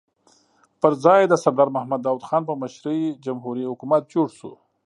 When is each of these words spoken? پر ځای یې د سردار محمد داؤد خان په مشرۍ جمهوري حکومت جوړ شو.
پر 0.81 0.93
ځای 1.03 1.19
یې 1.23 1.29
د 1.29 1.33
سردار 1.43 1.69
محمد 1.75 2.01
داؤد 2.03 2.23
خان 2.27 2.43
په 2.49 2.53
مشرۍ 2.61 3.01
جمهوري 3.25 3.63
حکومت 3.71 4.03
جوړ 4.13 4.27
شو. 4.37 4.51